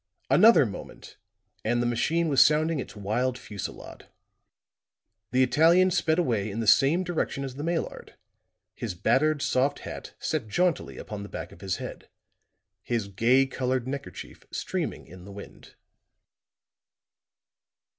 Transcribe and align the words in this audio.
Another 0.31 0.65
moment 0.65 1.17
and 1.63 1.79
the 1.79 1.85
machine 1.85 2.27
was 2.27 2.43
sounding 2.43 2.79
its 2.79 2.95
wild 2.95 3.37
fusillade; 3.37 4.07
the 5.29 5.43
Italian 5.43 5.91
sped 5.91 6.17
away 6.17 6.49
in 6.49 6.59
the 6.59 6.65
same 6.65 7.03
direction 7.03 7.43
as 7.43 7.53
the 7.53 7.63
Maillard, 7.63 8.15
his 8.73 8.95
battered 8.95 9.43
soft 9.43 9.81
hat 9.81 10.15
set 10.17 10.47
jauntily 10.47 10.97
upon 10.97 11.21
the 11.21 11.29
back 11.29 11.51
of 11.51 11.61
his 11.61 11.75
head, 11.75 12.09
his 12.81 13.09
gay 13.09 13.45
colored 13.45 13.85
neckkerchief 13.87 14.43
streaming 14.49 15.05
in 15.05 15.23
the 15.23 15.31
wind. 15.31 15.75